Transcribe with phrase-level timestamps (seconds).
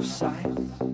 [0.00, 0.89] out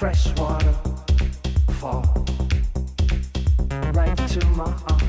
[0.00, 0.72] fresh water
[1.72, 2.02] fall
[3.92, 4.99] right to my arms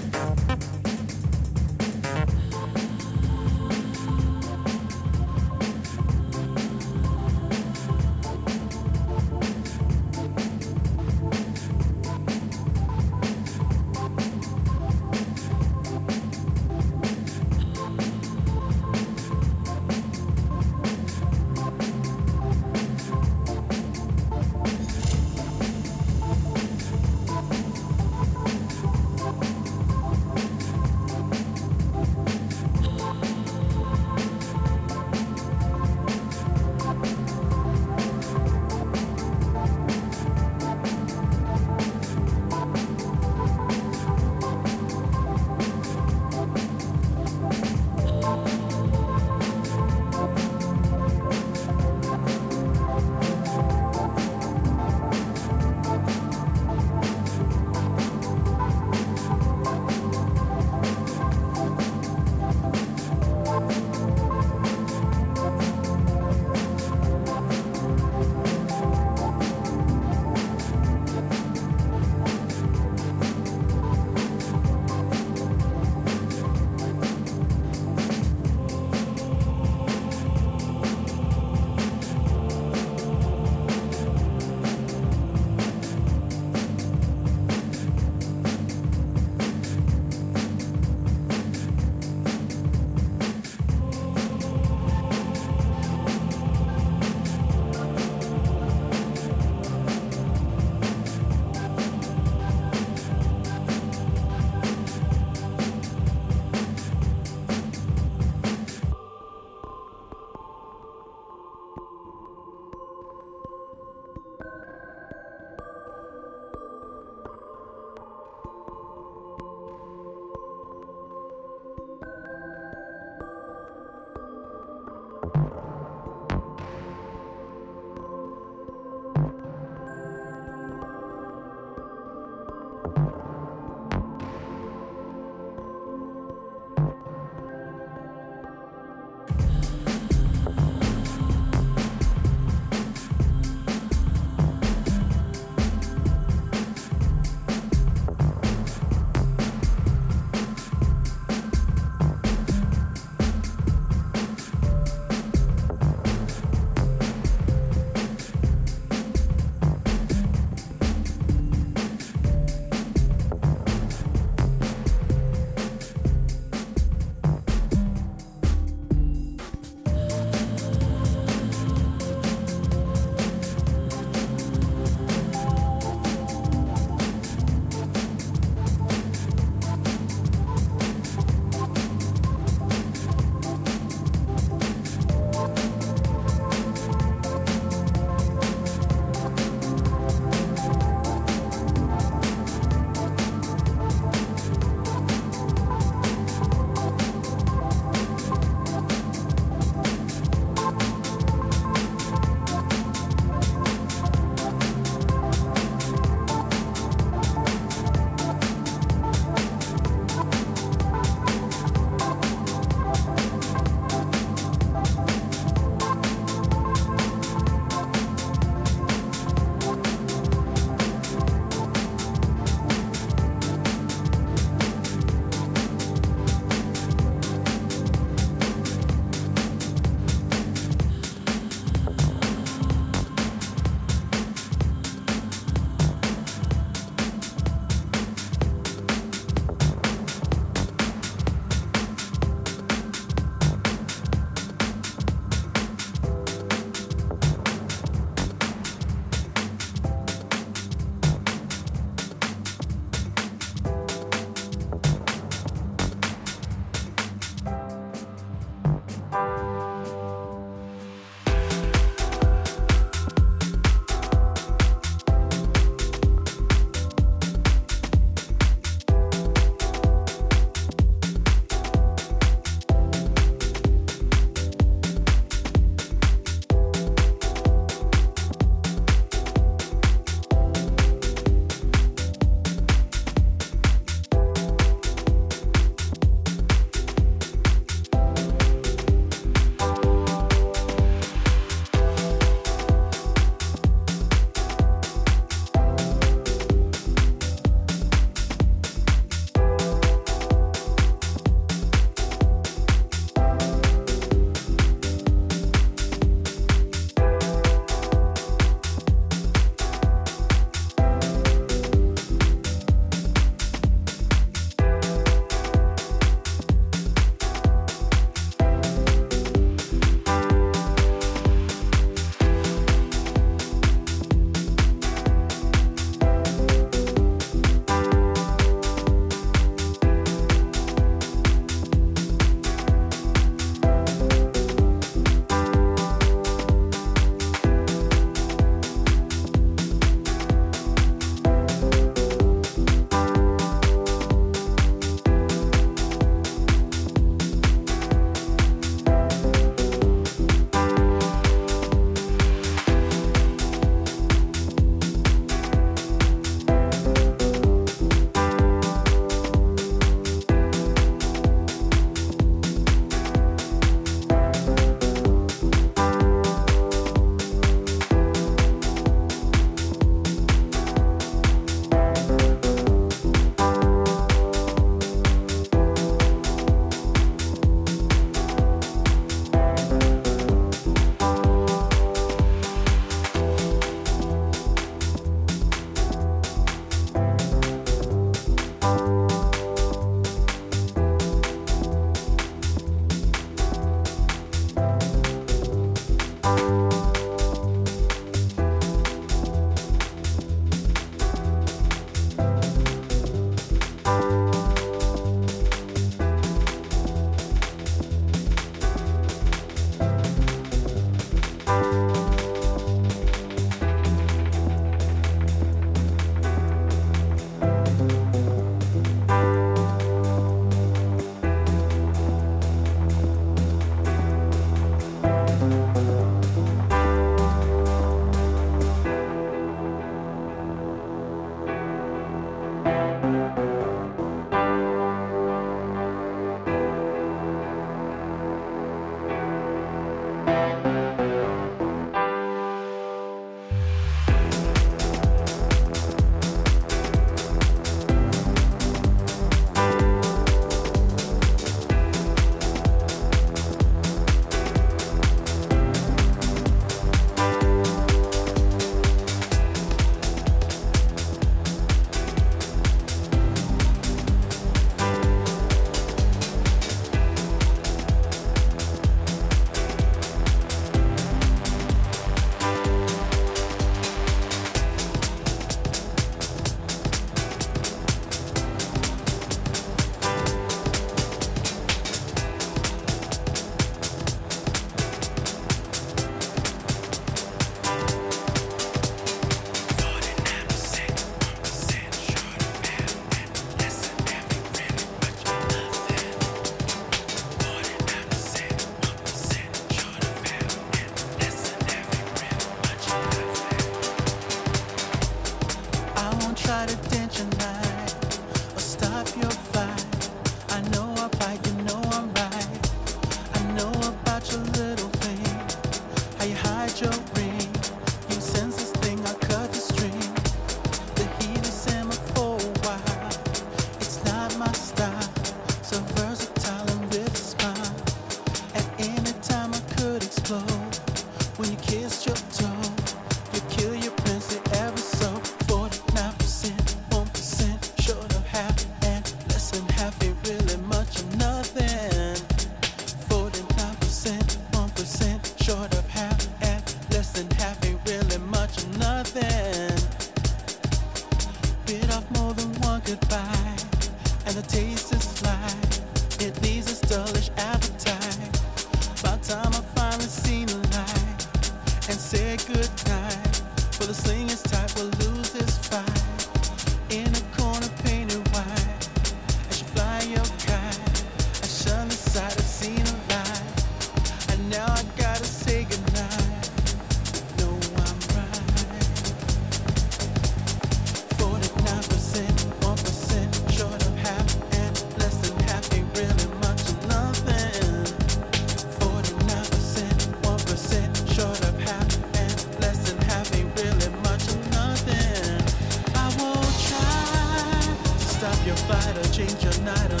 [599.27, 600.00] trying to make